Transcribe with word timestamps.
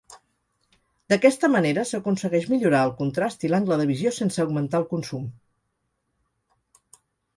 D'aquesta 1.13 1.49
manera 1.55 1.83
s'aconsegueix 1.89 2.47
millorar 2.55 2.81
el 2.87 2.93
contrast 3.01 3.45
i 3.45 3.51
l'angle 3.53 3.79
de 3.83 3.87
visió 3.93 4.15
sense 4.19 4.45
augmentar 4.45 4.83
el 4.85 4.89
consum. 4.95 5.29